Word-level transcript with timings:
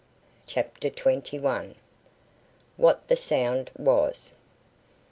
CHAPTER 0.47 0.89
TWENTY 0.89 1.37
ONE. 1.37 1.75
WHAT 2.75 3.07
THE 3.07 3.15
SOUND 3.15 3.69
WAS. 3.77 4.33